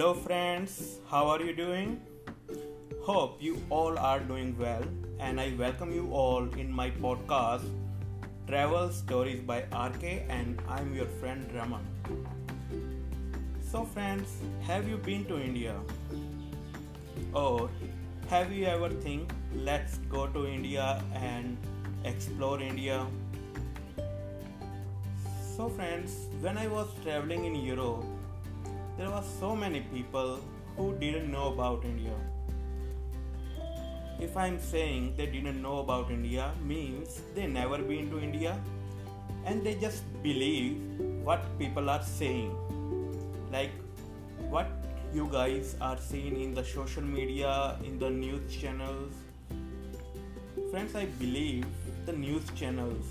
[0.00, 2.00] Hello, friends, how are you doing?
[3.02, 4.82] Hope you all are doing well,
[5.18, 7.66] and I welcome you all in my podcast
[8.46, 11.84] Travel Stories by RK, and I'm your friend Raman.
[13.60, 15.74] So, friends, have you been to India?
[17.34, 17.68] Or
[18.30, 21.58] have you ever think let's go to India and
[22.04, 23.04] explore India?
[25.58, 28.06] So, friends, when I was traveling in Europe,
[28.96, 30.40] there were so many people
[30.76, 32.14] who didn't know about India.
[34.20, 38.58] If I'm saying they didn't know about India, means they never been to India
[39.46, 40.76] and they just believe
[41.24, 42.54] what people are saying.
[43.50, 43.70] Like
[44.48, 44.68] what
[45.14, 49.12] you guys are seeing in the social media, in the news channels.
[50.70, 51.64] Friends, I believe
[52.06, 53.06] the news channels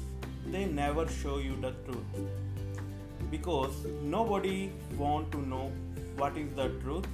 [0.52, 2.22] they never show you the truth
[3.32, 5.72] because nobody want to know
[6.18, 7.08] what is the truth.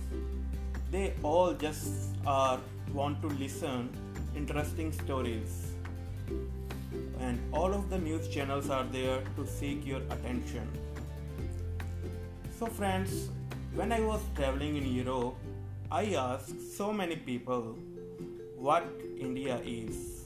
[0.91, 2.59] They all just are
[2.93, 3.89] want to listen
[4.35, 5.73] interesting stories.
[7.19, 10.67] And all of the news channels are there to seek your attention.
[12.59, 13.29] So friends
[13.77, 15.35] when i was traveling in europe
[15.91, 17.75] i asked so many people
[18.67, 18.85] what
[19.19, 20.25] india is.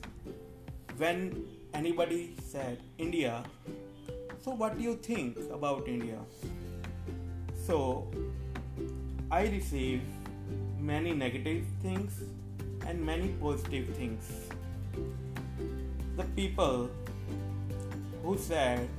[0.97, 3.43] When anybody said India,
[4.49, 6.17] so what do you think about India?
[7.65, 8.07] So
[9.29, 10.01] I receive
[10.79, 12.15] many negative things
[12.87, 14.31] and many positive things.
[16.17, 16.89] The people
[18.23, 18.89] who said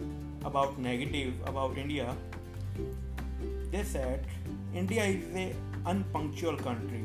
[0.45, 2.15] about negative about India,
[3.73, 4.25] they said
[4.73, 5.53] India is a
[5.85, 7.05] unpunctual country.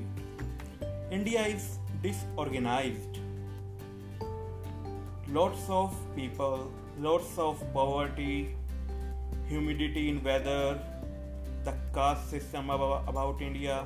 [1.09, 3.21] India is disorganized
[5.27, 8.55] lots of people, lots of poverty,
[9.47, 10.79] humidity in weather,
[11.63, 13.85] the caste system about, India,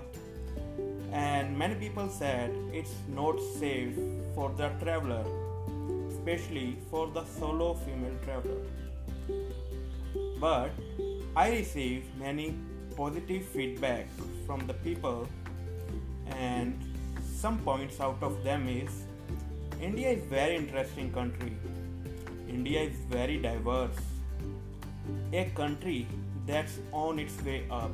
[1.11, 3.95] and many people said it's not safe
[4.35, 5.23] for the traveler,
[6.09, 8.61] especially for the solo female traveler.
[10.39, 10.71] But
[11.35, 12.55] I received many
[12.95, 14.07] positive feedback
[14.45, 15.27] from the people,
[16.37, 16.77] and
[17.23, 19.03] some points out of them is
[19.81, 21.57] India is very interesting country.
[22.49, 23.97] India is very diverse.
[25.33, 26.07] A country
[26.47, 27.91] that's on its way up.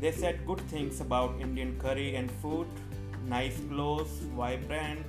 [0.00, 2.66] They said good things about Indian curry and food,
[3.28, 5.06] nice clothes, vibrant,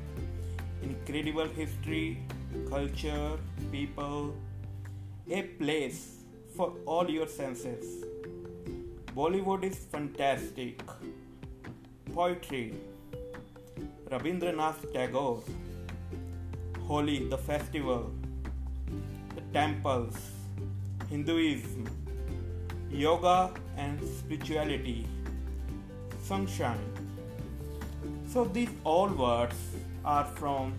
[0.84, 2.20] incredible history,
[2.70, 3.32] culture,
[3.72, 4.36] people,
[5.30, 6.20] a place
[6.56, 8.06] for all your senses.
[9.16, 10.82] Bollywood is fantastic.
[12.14, 12.74] Poetry,
[14.12, 15.42] Rabindranath Tagore,
[16.88, 18.12] Holi, the festival,
[19.36, 20.16] the temples,
[21.10, 21.88] Hinduism,
[22.92, 25.08] yoga and spirituality,
[26.24, 26.86] sunshine.
[28.28, 29.56] So these all words
[30.04, 30.74] are from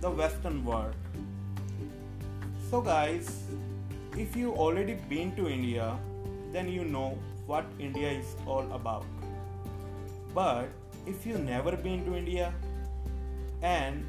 [0.00, 0.94] the Western world.
[2.70, 3.42] So guys,
[4.16, 5.96] if you already been to India,
[6.52, 9.04] then you know what India is all about.
[10.34, 10.68] But
[11.06, 12.52] if you never been to India
[13.62, 14.06] and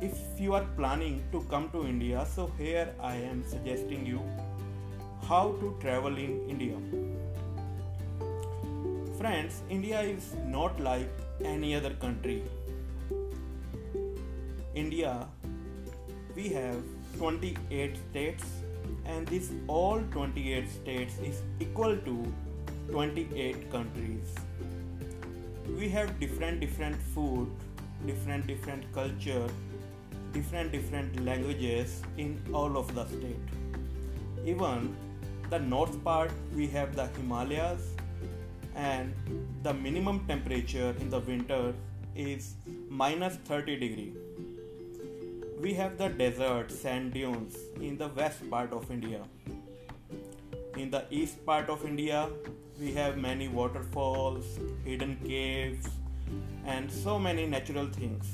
[0.00, 4.20] if you are planning to come to India, so here I am suggesting you
[5.28, 6.76] how to travel in India.
[9.18, 11.08] Friends, India is not like
[11.44, 12.42] any other country.
[14.74, 15.26] India,
[16.34, 16.82] we have
[17.16, 18.44] 28 states,
[19.06, 22.32] and this all 28 states is equal to
[22.90, 24.34] 28 countries
[25.74, 27.48] we have different different food
[28.06, 29.48] different different culture
[30.36, 31.92] different different languages
[32.22, 33.52] in all of the state.
[34.52, 34.94] Even
[35.50, 37.84] the north part we have the himalayas
[38.74, 39.14] and
[39.62, 41.62] the minimum temperature in the winter
[42.14, 42.54] is
[42.88, 44.12] minus 30 degree.
[45.60, 49.22] We have the desert sand dunes in the west part of india.
[50.76, 52.28] In the east part of india
[52.80, 55.88] we have many waterfalls, hidden caves,
[56.66, 58.26] and so many natural things.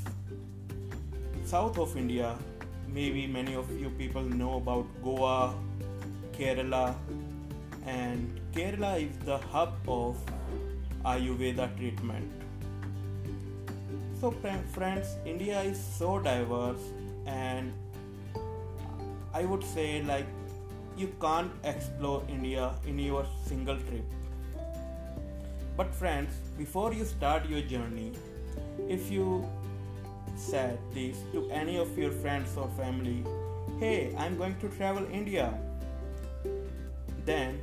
[1.53, 2.35] South of India,
[2.89, 5.55] maybe many of you people know about Goa,
[6.33, 6.95] Kerala,
[7.85, 10.17] and Kerala is the hub of
[11.05, 12.33] Ayurveda treatment.
[14.19, 14.31] So,
[14.73, 16.81] friends, India is so diverse,
[17.27, 17.75] and
[19.35, 20.27] I would say, like,
[20.97, 24.05] you can't explore India in your single trip
[25.77, 28.13] but, friends, before you start your journey,
[28.89, 29.45] if you
[30.35, 33.25] said this to any of your friends or family,
[33.79, 35.55] hey, I'm going to travel India,
[37.25, 37.61] then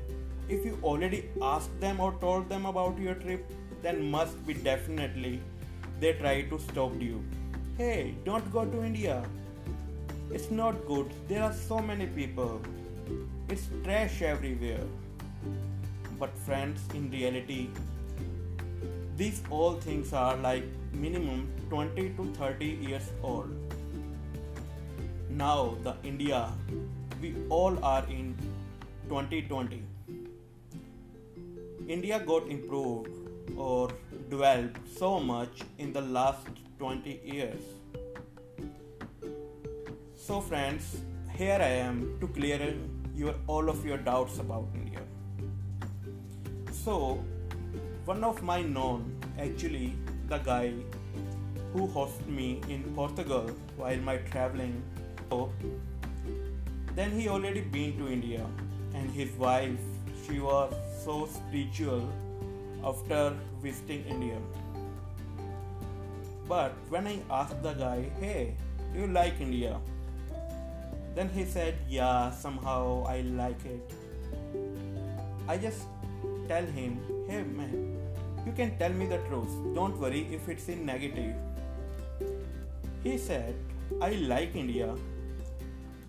[0.48, 3.52] if you already asked them or told them about your trip,
[3.82, 5.42] then must be definitely
[6.00, 7.24] they try to stop you.
[7.78, 9.24] Hey, don't go to India.
[10.32, 11.12] It's not good.
[11.28, 12.62] There are so many people.
[13.50, 14.84] It's trash everywhere.
[16.20, 17.70] But friends, in reality,
[19.16, 23.50] these all things are like minimum 20 to 30 years old.
[25.30, 26.52] Now the India
[27.22, 28.36] we all are in
[29.10, 29.84] 2020.
[31.88, 33.10] India got improved
[33.58, 33.90] or
[34.30, 36.48] developed so much in the last
[36.78, 37.62] 20 years.
[40.16, 41.02] So friends,
[41.36, 42.76] here I am to clear
[43.16, 45.02] your all of your doubts about India.
[46.72, 47.24] So,
[48.06, 49.96] one of my known, actually
[50.30, 50.72] the guy
[51.74, 54.82] who hosted me in Portugal while my traveling.
[55.30, 55.52] So,
[56.96, 58.46] then he already been to India
[58.94, 59.78] and his wife,
[60.26, 60.74] she was
[61.04, 62.08] so spiritual
[62.84, 64.38] after visiting India.
[66.48, 68.56] But when I asked the guy, hey,
[68.94, 69.78] do you like India?
[71.16, 73.92] Then he said, yeah, somehow I like it.
[75.48, 75.86] I just
[76.48, 77.99] tell him, hey man,
[78.50, 79.52] you can tell me the truth.
[79.76, 81.36] Don't worry if it's in negative.
[83.04, 83.56] He said,
[84.02, 84.96] I like India,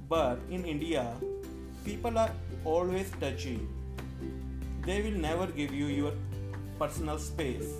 [0.08, 1.04] but in India,
[1.84, 2.30] people are
[2.64, 3.60] always touchy.
[4.86, 6.12] They will never give you your
[6.78, 7.74] personal space.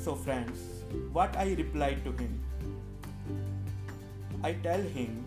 [0.00, 0.58] So, friends,
[1.12, 2.40] what I replied to him?
[4.44, 5.24] I tell him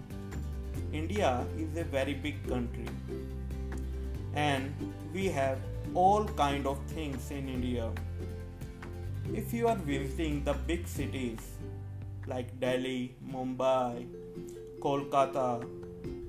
[0.94, 2.86] India is a very big country
[4.36, 5.58] and we have
[5.94, 7.92] all kind of things in India.
[9.34, 11.39] If you are visiting the big cities
[12.28, 14.07] like Delhi, Mumbai,
[14.80, 15.66] Kolkata,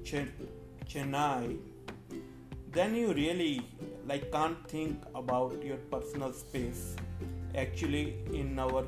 [0.04, 1.58] Chennai,
[2.72, 3.62] then you really
[4.06, 6.96] like can't think about your personal space.
[7.54, 8.86] Actually, in our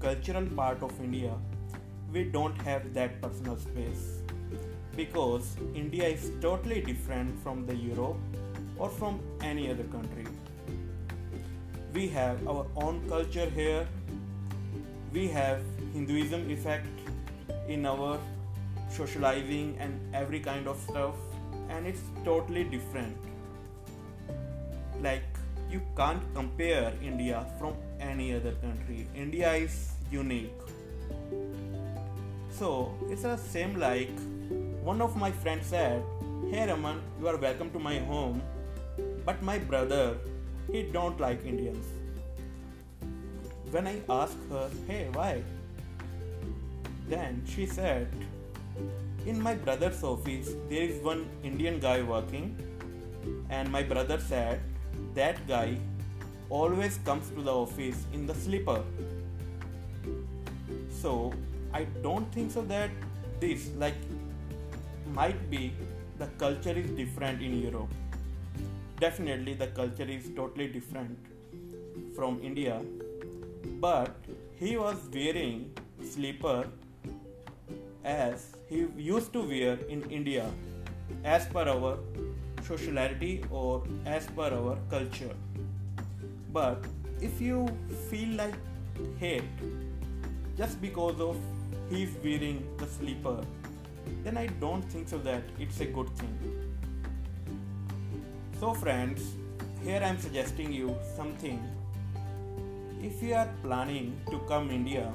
[0.00, 1.34] cultural part of India,
[2.12, 4.22] we don't have that personal space
[4.96, 8.16] because India is totally different from the Europe
[8.78, 10.26] or from any other country.
[11.92, 13.86] We have our own culture here.
[15.12, 15.60] We have
[15.92, 16.86] Hinduism effect
[17.68, 18.18] in our
[18.90, 21.14] socializing and every kind of stuff
[21.68, 23.16] and it's totally different.
[25.02, 25.24] Like
[25.70, 29.06] you can't compare India from any other country.
[29.14, 30.52] India is unique.
[32.50, 34.10] So it's the same like
[34.82, 36.02] one of my friends said,
[36.50, 38.42] Hey Raman, you are welcome to my home,
[39.28, 40.16] but my brother,
[40.72, 41.84] he don't like Indians.
[43.72, 45.42] When I asked her, Hey, why?
[47.08, 48.08] Then she said,
[49.26, 52.56] In my brother's office, there is one Indian guy working,
[53.50, 54.62] and my brother said
[55.20, 55.76] that guy
[56.48, 58.82] always comes to the office in the slipper.
[61.02, 61.34] So
[61.74, 62.90] I don't think so that
[63.40, 64.02] this like
[65.22, 65.72] might be
[66.18, 68.07] the culture is different in Europe.
[69.00, 71.18] Definitely, the culture is totally different
[72.16, 72.80] from India,
[73.80, 74.16] but
[74.56, 75.70] he was wearing
[76.02, 76.66] slipper
[78.04, 80.50] as he used to wear in India
[81.24, 81.98] as per our
[82.62, 85.34] sociality or as per our culture.
[86.52, 86.84] But
[87.20, 87.68] if you
[88.10, 88.54] feel like
[89.20, 89.44] hate
[90.56, 91.36] just because of
[91.88, 93.40] he's wearing the slipper
[94.24, 96.57] then I don't think so that it's a good thing.
[98.60, 99.36] So, friends,
[99.84, 101.62] here I'm suggesting you something.
[103.00, 105.12] If you are planning to come India,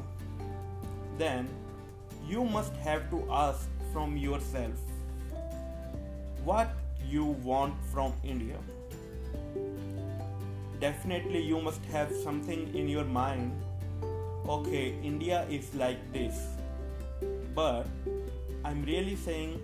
[1.18, 1.50] then
[2.26, 4.80] you must have to ask from yourself
[6.46, 6.72] what
[7.06, 8.56] you want from India.
[10.80, 13.52] Definitely, you must have something in your mind.
[14.48, 16.48] Okay, India is like this,
[17.54, 17.84] but
[18.64, 19.60] I'm really saying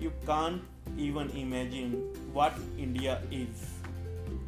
[0.00, 0.62] you can't
[0.96, 1.92] even imagine
[2.32, 3.70] what India is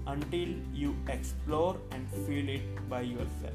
[0.06, 3.54] until you explore and feel it by yourself.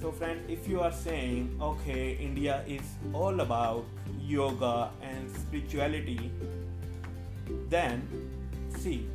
[0.00, 2.82] So, friends, if you are saying, okay, India is
[3.12, 3.84] all about
[4.20, 6.30] yoga and spirituality,
[7.68, 8.02] then
[8.78, 9.06] see,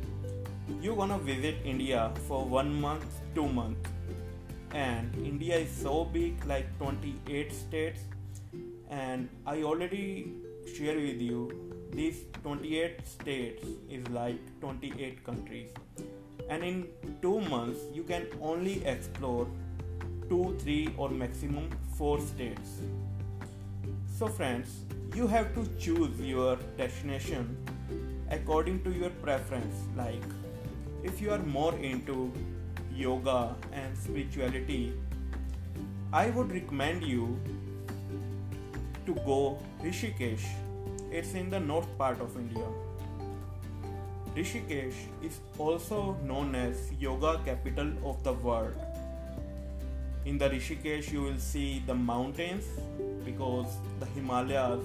[0.80, 3.04] you're gonna visit India for one month,
[3.34, 3.90] two months,
[4.72, 8.00] and India is so big like 28 states
[8.90, 10.32] and I already
[10.78, 11.40] share with you
[11.92, 15.70] these 28 states is like 28 countries
[16.48, 16.84] and in
[17.22, 19.46] 2 months you can only explore
[20.28, 21.68] 2 3 or maximum
[22.02, 22.78] 4 states
[24.18, 24.78] so friends
[25.14, 27.56] you have to choose your destination
[28.30, 29.74] according to your preference.
[29.96, 30.22] Like
[31.02, 32.32] if you are more into
[32.94, 34.92] yoga and spirituality,
[36.12, 37.38] I would recommend you
[39.06, 40.46] to go Rishikesh.
[41.10, 42.66] It's in the north part of India.
[44.36, 48.74] Rishikesh is also known as yoga capital of the world.
[50.26, 52.66] In the Rishikesh you will see the mountains
[53.24, 54.84] because the Himalayas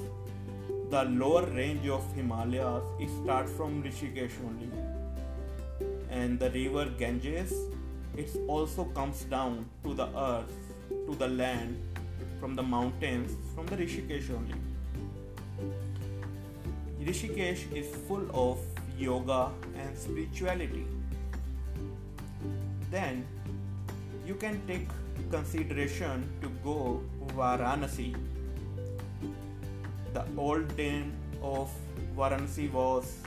[0.90, 4.70] the lower range of Himalayas it starts from Rishikesh only
[6.10, 7.54] and the river Ganges
[8.16, 10.56] it also comes down to the earth
[10.90, 11.78] to the land
[12.40, 14.63] from the mountains from the Rishikesh only.
[17.06, 18.60] Rishikesh is full of
[18.98, 20.86] yoga and spirituality.
[22.92, 23.26] Then
[24.26, 24.88] you can take
[25.30, 27.02] consideration to go
[27.36, 28.16] Varanasi.
[30.14, 31.70] The old name of
[32.16, 33.18] Varanasi was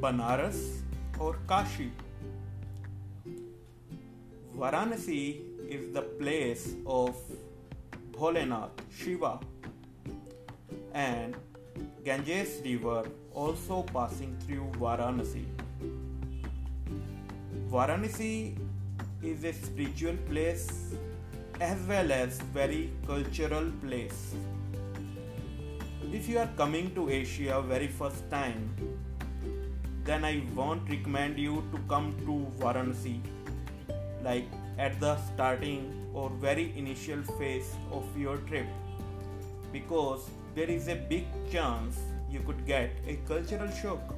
[0.00, 0.80] Banaras
[1.20, 1.92] or Kashi.
[4.56, 7.16] Varanasi is the place of
[8.10, 9.38] Bholenath, Shiva,
[10.92, 11.36] and
[12.04, 15.44] Ganges River also passing through Varanasi.
[17.70, 18.56] Varanasi
[19.22, 20.94] is a spiritual place
[21.60, 24.34] as well as very cultural place.
[26.12, 28.74] If you are coming to Asia very first time,
[30.04, 33.20] then I won't recommend you to come to Varanasi
[34.24, 34.44] like
[34.76, 38.66] at the starting or very initial phase of your trip
[39.72, 41.98] because there is a big chance
[42.30, 44.14] you could get a cultural shock.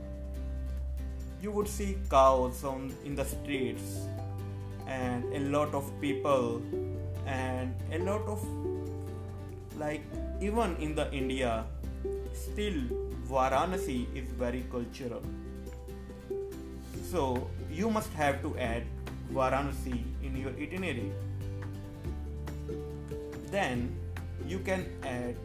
[1.40, 4.06] You would see cows on in the streets
[4.86, 6.62] and a lot of people
[7.26, 8.42] and a lot of
[9.78, 10.02] like
[10.40, 11.64] even in the India
[12.32, 12.80] still
[13.28, 15.22] Varanasi is very cultural.
[17.10, 18.84] So you must have to add
[19.32, 21.12] Varanasi in your itinerary.
[23.50, 23.94] Then
[24.46, 25.36] you can add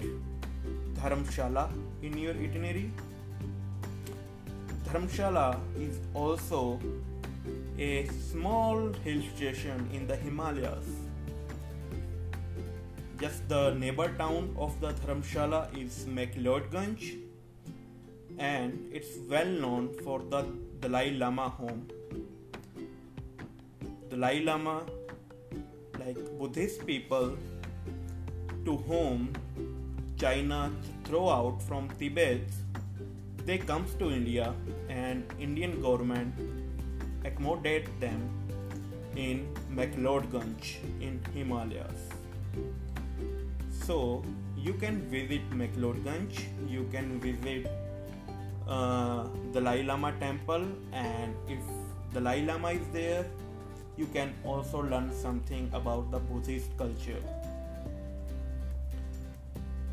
[1.02, 1.70] Dharamshala
[2.02, 2.92] in your itinerary.
[4.86, 6.80] Dharamshala is also
[7.78, 10.86] a small hill station in the Himalayas.
[13.20, 17.20] Just the neighbor town of the Dharamshala is McLeodganj
[18.38, 20.46] and it's well known for the
[20.82, 21.88] Dalai Lama home.
[24.10, 24.84] Dalai Lama,
[26.00, 27.38] like Buddhist people
[28.66, 29.34] to whom
[30.20, 30.70] China
[31.06, 32.42] throw out from Tibet,
[33.46, 34.54] they comes to India
[34.90, 36.34] and Indian government
[37.24, 38.30] accommodate them
[39.16, 42.02] in McLeodganj in Himalayas.
[43.86, 44.24] So
[44.58, 47.72] you can visit McLeodganj, you can visit
[48.68, 49.24] uh,
[49.54, 51.60] Dalai Lama temple and if
[52.14, 53.26] Dalai Lama is there
[53.96, 57.24] you can also learn something about the Buddhist culture.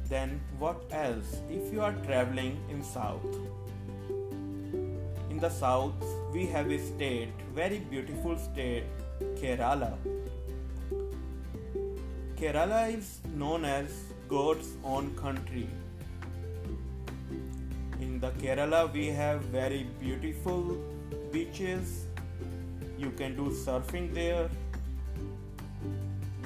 [0.08, 1.38] Then what else?
[1.50, 3.24] If you are traveling in south.
[5.30, 5.94] In the south
[6.32, 8.84] we have a state, very beautiful state,
[9.40, 9.96] Kerala.
[12.36, 13.90] Kerala is known as
[14.28, 15.68] God's own country.
[18.00, 20.76] In the Kerala we have very beautiful
[21.32, 22.06] beaches
[22.98, 24.48] you can do surfing there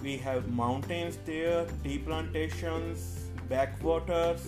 [0.03, 3.20] we have mountains there tea plantations
[3.53, 4.47] backwaters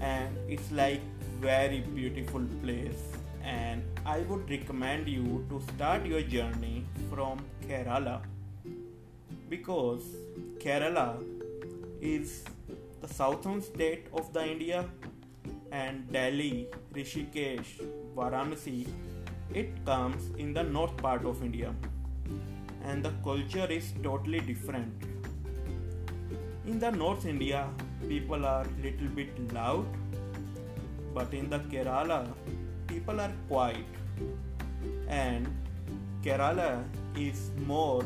[0.00, 1.02] and it's like
[1.44, 3.04] very beautiful place
[3.42, 6.76] and i would recommend you to start your journey
[7.10, 8.16] from kerala
[9.54, 10.04] because
[10.66, 11.08] kerala
[12.14, 12.36] is
[13.02, 14.84] the southern state of the india
[15.82, 16.54] and delhi
[16.98, 17.74] rishikesh
[18.20, 18.78] varanasi
[19.62, 21.74] it comes in the north part of India
[22.82, 24.92] and the culture is totally different.
[26.66, 27.68] In the North India,
[28.08, 29.86] people are little bit loud,
[31.14, 32.28] but in the Kerala,
[32.86, 33.86] people are quiet,
[35.08, 35.46] and
[36.22, 36.84] Kerala
[37.16, 38.04] is more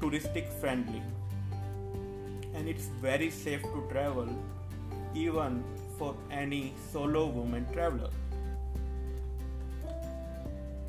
[0.00, 1.02] touristic friendly,
[2.54, 4.28] and it's very safe to travel,
[5.14, 5.62] even
[5.98, 8.10] for any solo woman traveler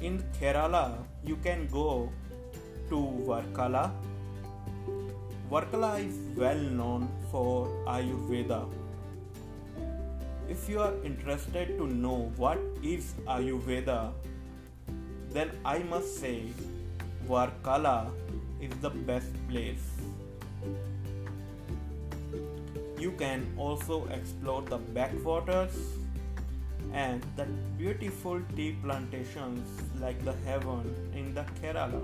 [0.01, 2.09] in Kerala, you can go
[2.89, 2.95] to
[3.27, 3.91] Varkala.
[5.51, 8.59] Varkala is well known for Ayurveda.
[10.47, 14.13] If you are interested to know what is Ayurveda,
[15.33, 16.53] then I must say
[17.27, 18.11] Varkala
[18.61, 19.89] is the best place.
[22.97, 25.75] You can also explore the backwaters
[26.93, 27.45] and the
[27.77, 29.67] beautiful tea plantations
[29.99, 32.03] like the heaven in the Kerala.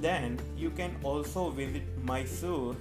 [0.00, 2.76] Then you can also visit Mysore.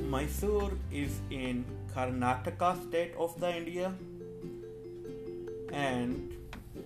[0.00, 3.92] Mysore is in Karnataka state of the India
[5.72, 6.32] and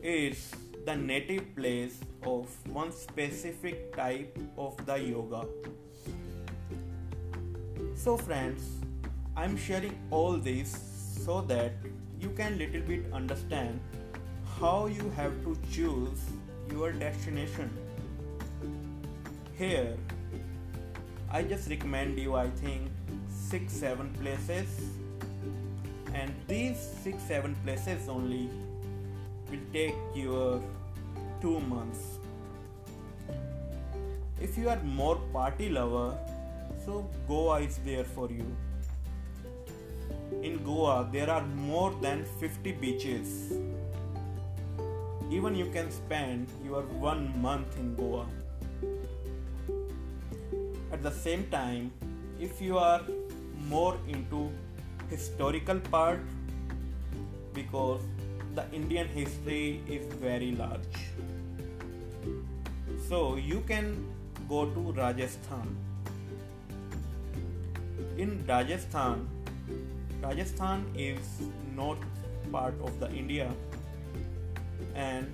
[0.02, 0.50] is
[0.84, 5.46] the native place of one specific type of the yoga.
[7.94, 8.62] So friends,
[9.36, 10.76] I'm sharing all this
[11.24, 11.72] so that
[12.20, 13.80] you can little bit understand
[14.60, 16.20] how you have to choose
[16.70, 17.70] your destination.
[19.58, 19.96] Here,
[21.30, 22.90] I just recommend you, I think,
[23.30, 24.68] 6 7 places,
[26.14, 28.50] and these 6 7 places only
[29.50, 30.62] will take your
[31.40, 32.18] 2 months.
[34.40, 36.18] If you are more party lover,
[36.84, 38.46] so Goa is there for you
[40.42, 43.52] in Goa, there are more than 50 beaches.
[45.30, 48.26] Even you can spend your one month in Goa.
[51.06, 51.92] The same time,
[52.40, 53.00] if you are
[53.68, 54.50] more into
[55.08, 56.18] historical part,
[57.54, 58.00] because
[58.56, 60.96] the Indian history is very large.
[63.08, 63.92] So you can
[64.48, 65.76] go to Rajasthan.
[68.18, 69.28] In Rajasthan,
[70.20, 71.40] Rajasthan is
[71.76, 72.04] north
[72.50, 73.48] part of the India
[74.96, 75.32] and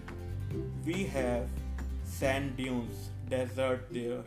[0.85, 1.49] we have
[2.05, 4.23] sand dunes desert there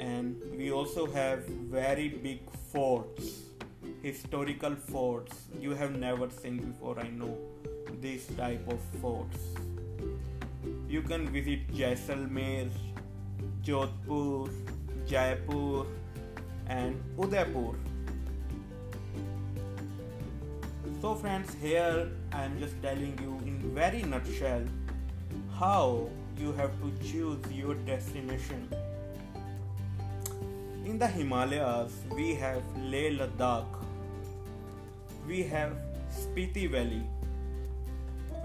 [0.00, 1.46] and we also have
[1.78, 2.40] very big
[2.72, 3.50] forts
[4.02, 5.36] historical forts.
[5.60, 7.36] You have never seen before i know
[8.00, 9.38] this type of forts.
[10.88, 12.70] You can visit jaisalmer
[13.62, 14.50] jodhpur
[15.06, 15.86] jaipur
[16.68, 17.74] and udaipur.
[21.00, 24.64] So friends, here I am just telling you in very nutshell
[25.58, 28.68] how you have to choose your destination.
[30.90, 33.74] In the Himalayas, we have Leh Ladakh,
[35.24, 35.76] we have
[36.12, 37.02] Spiti Valley,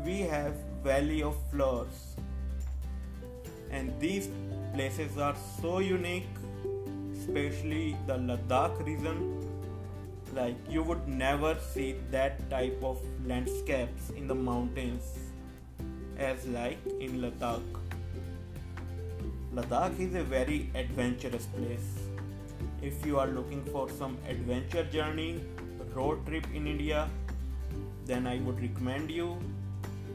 [0.05, 0.53] we have
[0.83, 2.03] Valley of Flowers,
[3.71, 4.29] and these
[4.75, 6.29] places are so unique,
[7.17, 9.19] especially the Ladakh region
[10.35, 15.17] like you would never see that type of landscapes in the mountains
[16.19, 17.79] as like in Ladakh.
[19.51, 22.04] Ladakh is a very adventurous place.
[22.87, 25.43] If you are looking for some adventure journey,
[25.95, 27.09] road trip in India,
[28.05, 29.39] then I would recommend you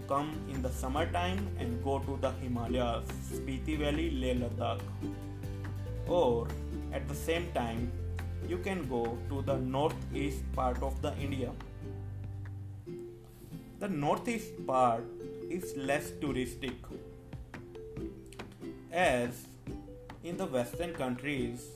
[0.06, 4.80] come in the summertime and go to the Himalayas, Spiti Valley, Leh Ladakh.
[6.06, 6.46] Or
[6.92, 7.90] at the same time,
[8.48, 11.50] you can go to the northeast part of the India.
[13.80, 15.04] The northeast part
[15.48, 16.74] is less touristic
[18.92, 19.46] as
[20.22, 21.70] in the western countries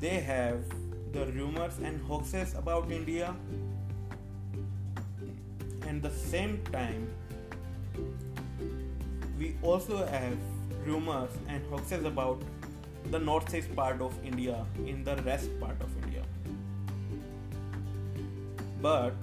[0.00, 0.64] they have
[1.12, 3.34] the rumors and hoaxes about India
[5.86, 7.08] and the same time
[9.38, 10.36] we also have
[10.84, 12.40] rumors and hoaxes about
[13.10, 16.22] the northeast part of India in the rest part of India.
[18.80, 19.14] But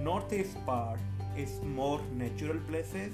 [0.00, 0.98] northeast part
[1.36, 3.12] is more natural places.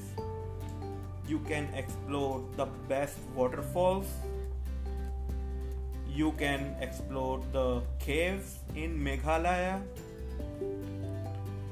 [1.27, 4.07] You can explore the best waterfalls.
[6.19, 9.81] You can explore the caves in Meghalaya.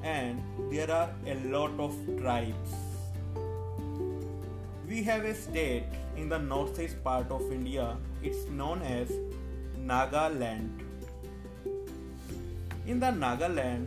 [0.04, 2.74] And there are a lot of tribes.
[4.88, 9.10] We have a state in the northeast part of India it's known as
[9.80, 10.70] Nagaland.
[12.86, 13.86] In the Nagaland,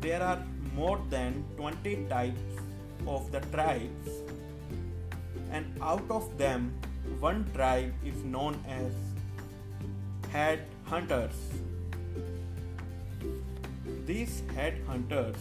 [0.00, 0.40] there are
[0.76, 2.62] more than 20 types
[3.08, 4.22] of the tribes,
[5.50, 6.72] and out of them,
[7.18, 8.92] one tribe is known as
[10.32, 11.34] head hunters.
[14.06, 15.36] These head hunters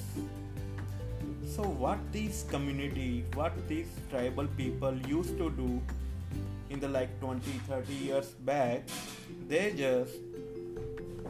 [1.56, 5.82] so what these community what these tribal people used to do
[6.70, 8.84] in the like 20 30 years back
[9.48, 10.16] they just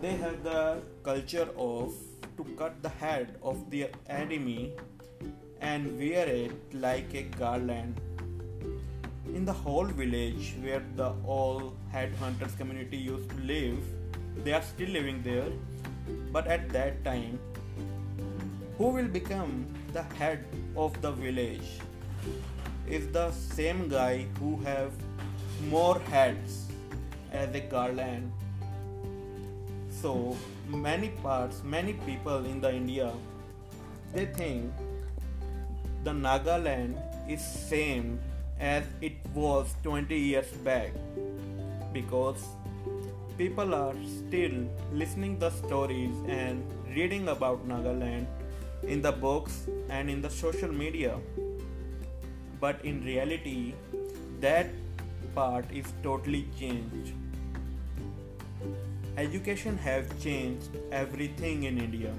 [0.02, 1.94] they have the culture of
[2.38, 4.74] to cut the head of their enemy
[5.62, 8.02] and wear it like a garland
[9.38, 13.80] in the whole village where the all headhunters community used to live
[14.44, 15.50] they are still living there
[16.36, 17.40] but at that time
[18.78, 19.52] who will become
[19.98, 20.46] the head
[20.84, 21.74] of the village
[22.88, 24.94] is the same guy who have
[25.76, 26.58] more heads
[27.32, 28.32] as a garland.
[30.02, 33.12] so many parts, many people in the India,
[34.14, 34.72] they think
[36.04, 36.98] the Nagaland
[37.36, 38.20] is same
[38.60, 40.92] as it was 20 years back.
[41.94, 42.44] Because
[43.38, 46.64] people are still listening the stories and
[46.96, 48.26] reading about Nagaland
[48.84, 51.18] in the books and in the social media.
[52.60, 53.74] But in reality
[54.40, 54.68] that
[55.34, 57.14] part is totally changed.
[59.18, 62.14] Education has changed everything in india.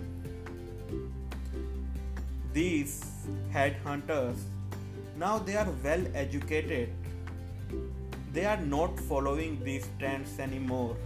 [2.52, 3.04] These
[3.52, 4.44] headhunters
[5.16, 6.90] now they are well educated.
[8.32, 10.96] They are not following these trends anymore.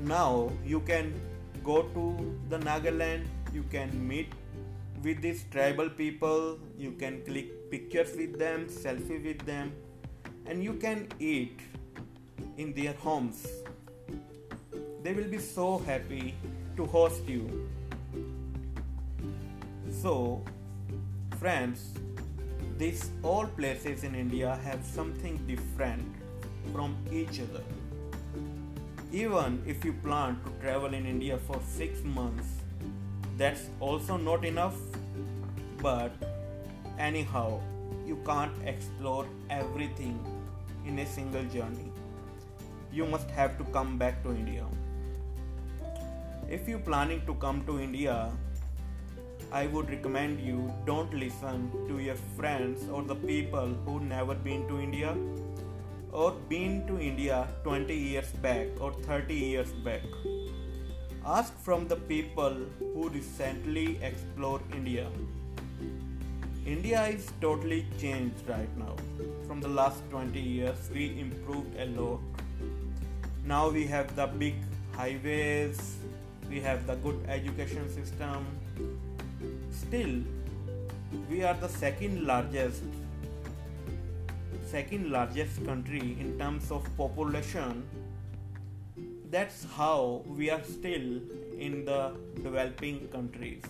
[0.00, 1.14] Now you can
[1.64, 2.04] go to
[2.50, 4.32] the nagaland you can meet
[5.02, 9.72] with these tribal people you can click pictures with them selfie with them
[10.46, 11.60] and you can eat
[12.58, 13.46] in their homes.
[15.02, 16.34] They will be so happy
[16.76, 17.68] to host you.
[20.02, 20.42] So
[21.38, 21.94] friends
[22.78, 26.04] these all places in india have something different
[26.72, 27.62] from each other.
[29.12, 32.48] Even if you plan to travel in india for 6 months
[33.36, 34.76] that's also not enough.
[35.82, 36.12] But
[36.98, 37.60] anyhow
[38.06, 40.16] you can't explore everything
[40.86, 41.90] in a single journey.
[42.92, 44.66] You must have to come back to india.
[46.48, 48.16] If you're planning to come to india
[49.62, 54.66] i would recommend you don't listen to your friends or the people who never been
[54.72, 55.12] to india
[56.12, 60.02] or been to india 20 years back or 30 years back
[61.26, 65.06] Ask from the people who recently explored India.
[66.66, 68.94] India is totally changed right now.
[69.46, 72.20] From the last 20 years, we improved a lot.
[73.46, 74.54] Now we have the big
[74.92, 75.96] highways,
[76.50, 78.44] we have the good education system.
[79.94, 80.22] Still,
[81.30, 82.82] we are the second largest
[84.70, 87.84] second largest country in terms of population
[89.34, 91.06] that's how we are still
[91.66, 92.00] in the
[92.42, 93.62] developing countries.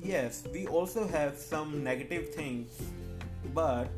[0.00, 2.78] Yes, we also have some negative things,
[3.54, 3.88] but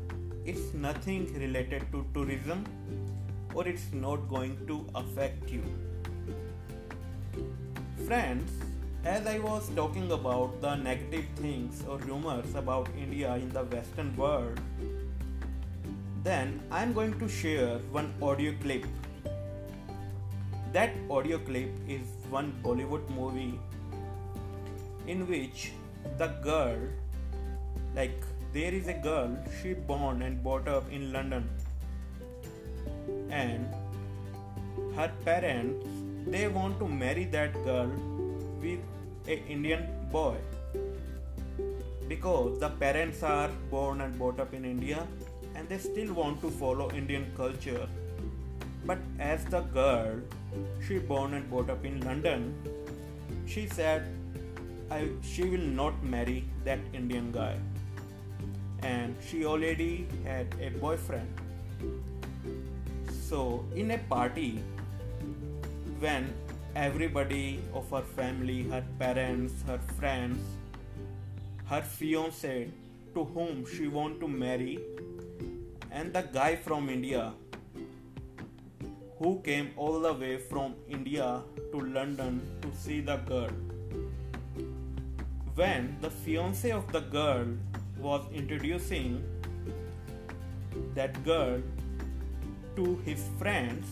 [0.45, 2.63] it's nothing related to tourism
[3.53, 5.63] or it's not going to affect you.
[8.07, 8.68] Friends,
[9.05, 14.15] as I was talking about the negative things or rumors about India in the Western
[14.17, 14.59] world,
[16.23, 18.85] then I'm going to share one audio clip.
[20.73, 23.57] That audio clip is one Bollywood movie
[25.07, 25.71] in which
[26.17, 26.77] the girl,
[27.95, 31.49] like there is a girl, she born and brought up in London,
[33.29, 33.65] and
[34.95, 35.87] her parents
[36.27, 37.89] they want to marry that girl
[38.61, 38.79] with
[39.27, 40.35] a Indian boy
[42.07, 45.07] because the parents are born and brought up in India
[45.55, 47.87] and they still want to follow Indian culture.
[48.85, 50.19] But as the girl,
[50.85, 52.55] she born and brought up in London,
[53.45, 54.07] she said
[54.91, 57.57] I, she will not marry that Indian guy.
[58.81, 61.27] And she already had a boyfriend.
[63.29, 64.63] So, in a party,
[65.99, 66.33] when
[66.79, 70.39] everybody of her family, her parents, her friends,
[71.65, 72.69] her fiance
[73.13, 74.79] to whom she want to marry
[75.91, 77.33] and the guy from India
[79.17, 81.41] who came all the way from India
[81.73, 83.51] to London to see the girl.
[85.55, 87.45] When the fiance of the girl
[87.99, 89.21] was introducing
[90.95, 91.61] that girl
[92.77, 93.85] to his friends,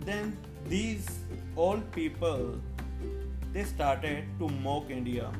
[0.00, 1.21] then these
[1.56, 2.60] old people
[3.52, 5.30] they started to mock India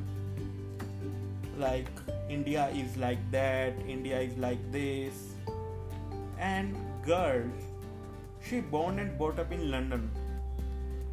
[1.57, 1.87] like
[2.29, 5.13] India is like that, India is like this.
[6.39, 7.43] And girl,
[8.41, 10.09] she born and brought up in London.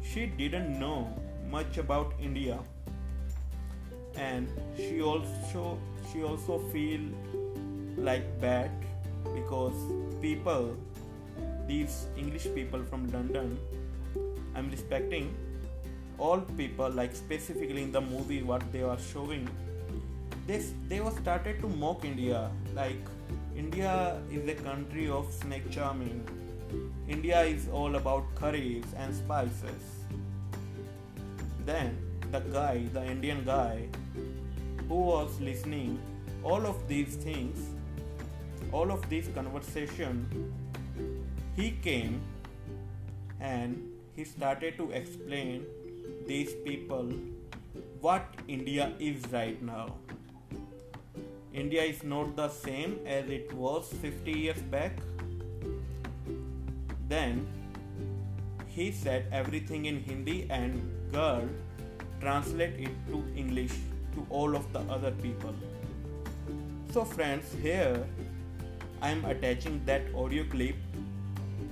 [0.01, 1.07] She didn't know
[1.49, 2.59] much about India.
[4.15, 5.77] And she also
[6.11, 7.01] she also feel
[7.97, 8.71] like bad
[9.35, 9.75] because
[10.21, 10.75] people
[11.67, 13.57] these English people from London
[14.55, 15.33] I'm respecting
[16.17, 19.49] all people like specifically in the movie what they were showing
[20.47, 23.11] they they were started to mock India like
[23.55, 26.25] India is a country of snake charming.
[27.07, 29.83] India is all about curries and spices.
[31.65, 31.97] Then
[32.31, 33.87] the guy, the Indian guy,
[34.87, 35.99] who was listening
[36.43, 37.59] all of these things,
[38.71, 40.25] all of these conversation,
[41.55, 42.21] he came
[43.39, 45.65] and he started to explain
[46.27, 47.13] these people
[47.99, 49.95] what India is right now.
[51.53, 54.97] India is not the same as it was 50 years back.
[57.07, 57.47] Then
[58.67, 61.47] he said everything in Hindi and girl
[62.21, 63.73] translate it to English
[64.13, 65.53] to all of the other people.
[66.93, 68.05] So, friends, here
[69.01, 70.75] I am attaching that audio clip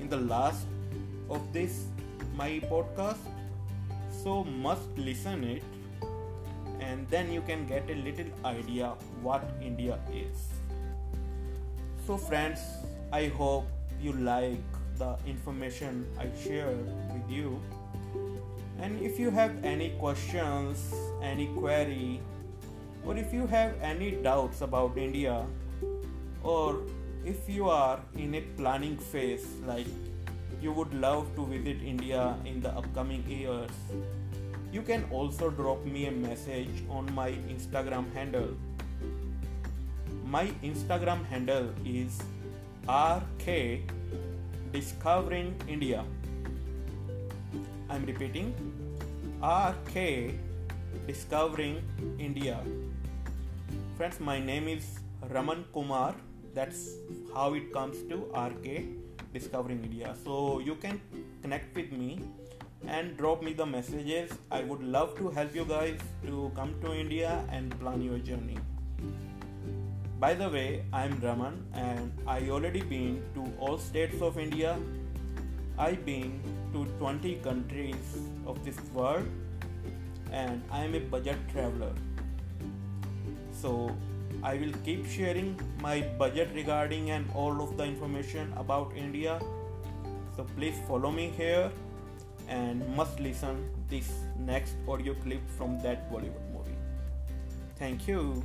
[0.02, 0.66] in the last
[1.30, 1.86] of this
[2.40, 3.20] my podcast.
[4.24, 5.64] So, must listen it
[6.80, 10.48] and then you can get a little idea what India is.
[12.08, 12.62] So, friends,
[13.12, 13.66] I hope
[14.02, 16.76] you like the information I share
[17.14, 17.60] with you.
[18.82, 22.22] And if you have any questions, any query,
[23.06, 25.46] or if you have any doubts about India,
[26.44, 26.82] or
[27.26, 29.88] if you are in a planning phase like
[30.62, 33.72] you would love to visit India in the upcoming years,
[34.72, 38.50] you can also drop me a message on my Instagram handle.
[40.26, 42.20] My Instagram handle is
[42.88, 43.82] RK
[44.72, 46.04] Discovering India.
[47.90, 48.54] I'm repeating
[49.42, 50.36] RK
[51.08, 51.82] Discovering
[52.20, 52.60] India.
[53.98, 56.16] Friends, my name is Raman Kumar.
[56.54, 56.90] That's
[57.34, 58.99] how it comes to RK
[59.34, 60.16] Discovering India.
[60.24, 61.00] So you can
[61.42, 62.22] connect with me
[62.88, 64.32] and drop me the messages.
[64.52, 68.58] I would love to help you guys to come to India and plan your journey.
[70.20, 74.78] By the way, I'm Raman and I already been to all states of India.
[75.78, 76.42] I've been
[76.74, 79.26] to 20 countries of this world
[80.32, 81.94] and I am a budget traveler.
[83.52, 83.96] So
[84.44, 89.40] I will keep sharing my budget regarding and all of the information about India.
[90.36, 91.72] So please follow me here
[92.48, 96.78] and must listen this next audio clip from that Bollywood movie.
[97.76, 98.44] Thank you.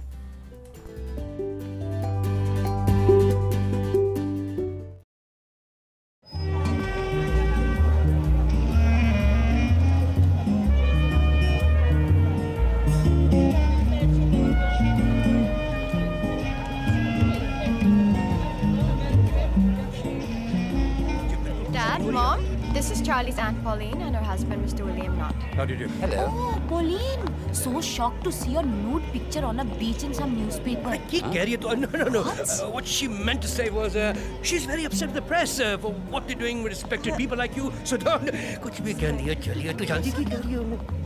[23.63, 24.85] Pauline and her husband, Mr.
[24.85, 25.33] William Knott.
[25.55, 25.87] How do you do?
[26.01, 26.25] Hello.
[26.29, 27.53] Oh, Pauline!
[27.53, 30.97] So shocked to see a nude picture on a beach in some newspaper.
[31.07, 32.23] Ki keh rahi hai No, no, no.
[32.23, 32.49] What?
[32.49, 35.77] Uh, what she meant to say was, uh, she's very upset with the press uh,
[35.77, 37.71] for what they're doing with respected people like you.
[37.83, 38.29] So don't.
[38.65, 41.02] कुछ भी कह दिया चलिए तो जानती की कह रही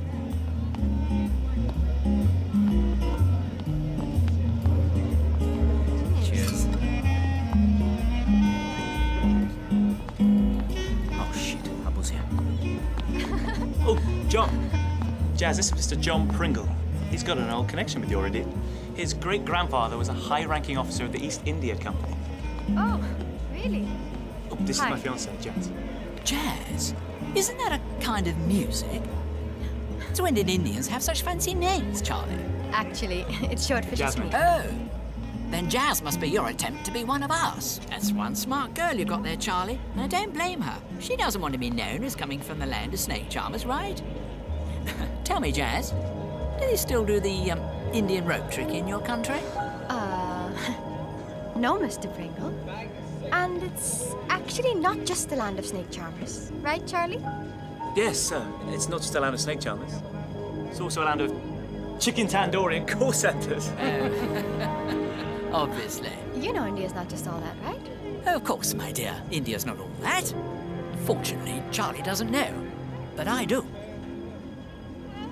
[15.39, 16.01] Jazz, this is Mr.
[16.01, 16.69] John Pringle.
[17.11, 18.45] He's got an old connection with you already.
[18.97, 22.17] His great grandfather was a high ranking officer of the East India Company.
[22.71, 23.01] Oh,
[23.53, 23.87] really?
[24.51, 24.87] Oh, this Hi.
[24.87, 25.71] is my fiance, Jazz.
[26.25, 26.93] Jazz?
[27.37, 29.01] Isn't that a kind of music?
[30.13, 32.35] So when did Indians have such fancy names, Charlie?
[32.73, 34.33] Actually, it's short for Jasmine.
[34.33, 34.81] just me.
[34.81, 35.51] Oh.
[35.53, 37.79] Then Jazz must be your attempt to be one of us.
[37.89, 39.79] That's one smart girl you've got there, Charlie.
[39.93, 40.83] And I don't blame her.
[40.99, 44.03] She doesn't want to be known as coming from the land of snake charmers, right?
[45.29, 45.91] Tell me, Jazz,
[46.59, 47.61] do they still do the um,
[47.93, 49.39] Indian rope trick in your country?
[49.87, 50.49] Uh,
[51.55, 52.13] no, Mr.
[52.15, 52.51] Pringle.
[53.31, 57.23] And it's actually not just the land of snake charmers, right, Charlie?
[57.95, 58.43] Yes, sir.
[58.69, 59.93] It's not just a land of snake charmers.
[60.71, 61.31] It's also a land of
[62.01, 63.69] chicken tandoori and call centres.
[65.53, 66.13] Obviously.
[66.37, 68.35] You know India's not just all that, right?
[68.35, 69.15] Of course, my dear.
[69.31, 70.33] India's not all that.
[71.05, 72.51] Fortunately, Charlie doesn't know.
[73.15, 73.67] But I do.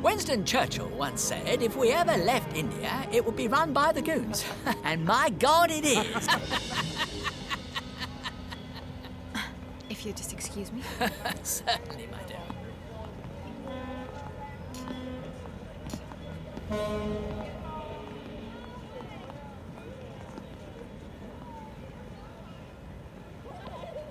[0.01, 4.01] Winston Churchill once said if we ever left India, it would be run by the
[4.01, 4.43] goons.
[4.83, 6.27] and my God, it is.
[9.89, 10.81] If you just excuse me.
[11.43, 12.37] Certainly, my dear.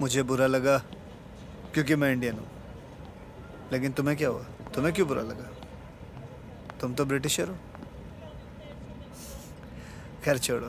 [0.01, 0.77] मुझे बुरा लगा
[1.75, 2.49] क्योंकि मैं Indian हूँ
[3.73, 5.54] लेकिन तुम्हें क्या हुआ तुम्हें क्यों बुरा लगा
[6.86, 7.56] तुम तो ब्रिटिशर हो।
[10.26, 10.68] खैर छोड़ो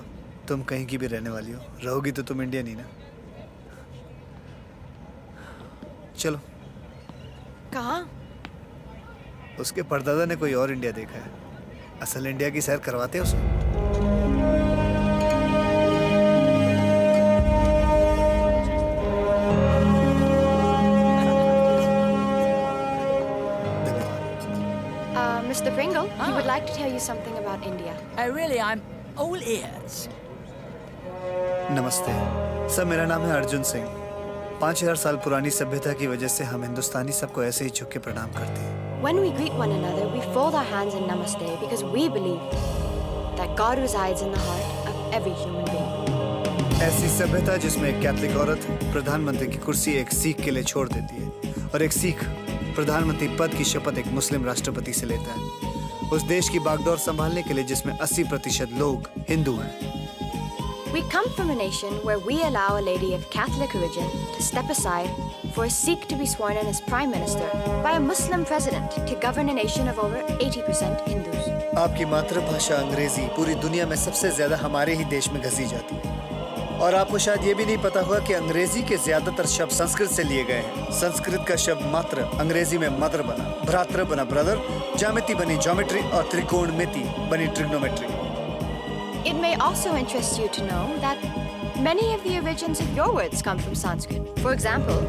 [0.49, 2.85] तुम कहीं की भी रहने वाली हो। रहोगी तो तुम इंडियन ही ना।
[6.19, 6.39] चलो।
[7.75, 8.07] कहा?
[9.61, 11.31] उसके परदादा ने कोई और इंडिया देखा है।
[12.03, 13.66] असल इंडिया की सैर करवाते हैं उसे।
[26.27, 27.93] He would like to tell you something about India.
[28.19, 28.61] Oh, really?
[28.61, 28.81] I'm
[29.17, 30.09] all ears.
[31.71, 32.13] नमस्ते
[32.75, 33.85] सर मेरा नाम है अर्जुन सिंह
[34.61, 37.99] पाँच हज़ार साल पुरानी सभ्यता की वजह से हम हिंदुस्तानी सबको ऐसे ही झुक के
[38.07, 41.85] प्रणाम करते हैं When we greet one another, we fold our hands in namaste because
[41.95, 42.59] we believe
[43.41, 46.15] that God resides in the heart of every human being.
[46.83, 51.23] ऐसी सभ्यता जिसमें एक कैथलिक औरत प्रधानमंत्री की कुर्सी एक सिख के लिए छोड़ देती
[51.23, 52.25] है और एक सिख
[52.77, 55.66] प्रधानमंत्री पद की शपथ एक मुस्लिम राष्ट्रपति से लेता है
[56.13, 59.95] उस देश की बागडोर संभालने के लिए जिसमें 80 प्रतिशत लोग हिंदू हैं
[60.97, 64.71] We come from a nation where we allow a lady of Catholic origin to step
[64.75, 65.11] aside
[65.57, 67.49] for a Sikh to be sworn in as Prime Minister
[67.87, 71.51] by a Muslim president to govern a nation of over 80% Hindus.
[71.85, 76.16] आपकी मातृभाषा अंग्रेज़ी पूरी दुनिया में सबसे ज़्यादा हमारे ही देश में घसी जाती है
[76.83, 80.23] और आपको शायद ये भी नहीं पता होगा कि अंग्रेज़ी के ज़्यादातर शब्द संस्कृत से
[80.25, 84.61] लिए गए हैं संस्कृत का शब्द मात्र अंग्रेज़ी में मदर बना भ्रातृ बना ब्रदर
[84.99, 88.15] जामिति बनी ज्योमेट्री और त्रिकोणमिति बनी trigonometry
[89.29, 91.25] It may also interest you to know that
[91.79, 94.29] many of the origins of your words come from Sanskrit.
[94.39, 95.01] For example,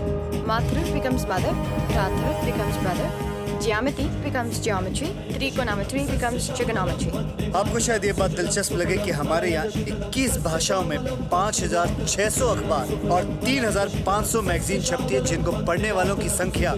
[0.48, 1.52] Matru becomes mother,
[1.90, 3.12] Ratra becomes brother,
[3.60, 7.12] Geometry becomes geometry, Trigonometry becomes trigonometry.
[7.56, 9.67] आपको शायद ये बात दिलचस्प लगे कि हमारे यहाँ
[10.12, 10.98] 21 भाषाओं में
[11.32, 16.74] 5,600 अखबार और 3,500 मैगजीन छपती है जिनको पढ़ने वालों की संख्या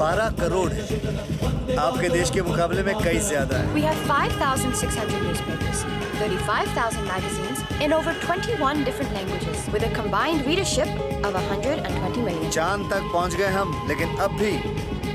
[0.00, 0.82] 12 करोड़ है
[1.86, 5.84] आपके देश के मुकाबले में कई ज़्यादा है We have 5,600 newspapers,
[6.18, 10.88] 35,000 magazines in over 21 different languages with a combined readership
[11.22, 12.50] of 120 million.
[12.50, 14.52] चाँद तक पहुँच गए हम लेकिन अब भी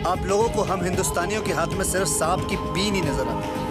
[0.07, 3.47] आप लोगों को हम हिंदुस्तानियों के हाथ में सिर्फ़ सांप की बीन ही नज़र आती
[3.47, 3.67] है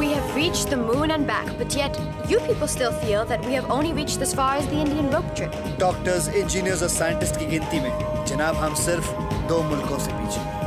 [0.00, 1.96] We have reached the moon and back, but yet
[2.28, 5.30] you people still feel that we have only reached as far as the Indian rope
[5.40, 5.56] trip.
[5.80, 9.10] Doctors engineers और साइंटिस्ट की गिनती में जनाब हम सिर्फ़
[9.48, 10.58] दो मुल्कों से पीछे हैं।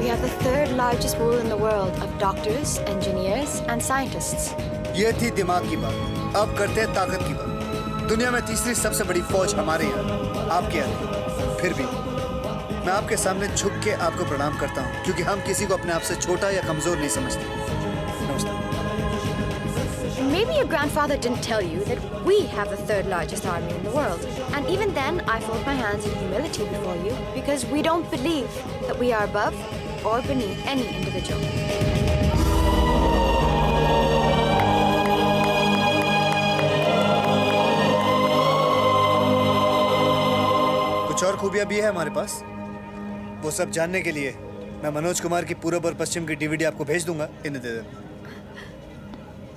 [0.00, 4.52] We have the third largest pool in the world of doctors, engineers, and scientists.
[5.00, 9.04] ये थी दिमाग की बात अब करते हैं ताकत की बात दुनिया में तीसरी सबसे
[9.04, 12.11] बड़ी फौज हमारे यहाँ आपके यहाँ फिर भी
[12.86, 16.02] मैं आपके सामने झुक के आपको प्रणाम करता हूँ क्योंकि हम किसी को अपने आप
[16.08, 17.60] से छोटा या कमज़ोर नहीं समझते
[20.32, 23.90] Maybe your grandfather didn't tell you that we have the third largest army in the
[23.90, 24.24] world.
[24.54, 28.56] And even then, I fold my hands in humility before you because we don't believe
[28.86, 29.58] that we are above
[30.04, 31.42] or beneath any individual.
[41.08, 42.42] कुछ और खूबियाँ भी है हमारे पास
[43.42, 44.34] वो सब जानने के लिए
[44.84, 47.80] मैं मनोज कुमार की पूर्व और पश्चिम की डीवीडी आपको भेज दूँगा इन दे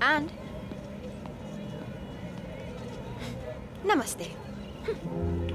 [0.02, 0.30] And.
[3.84, 5.55] Namaste.